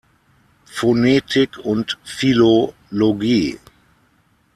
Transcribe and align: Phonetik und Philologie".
Phonetik 0.65 1.59
und 1.59 1.99
Philologie". 2.03 3.59